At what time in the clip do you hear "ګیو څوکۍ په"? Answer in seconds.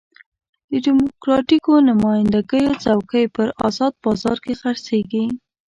2.49-3.43